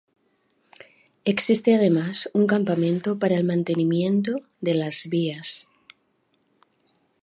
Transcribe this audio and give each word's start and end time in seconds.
Existe 1.25 1.75
además 1.75 2.27
un 2.33 2.47
campamento 2.47 3.19
para 3.19 3.35
el 3.35 3.43
mantenimiento 3.43 4.37
de 4.59 4.73
las 4.73 5.05
vías. 5.07 5.67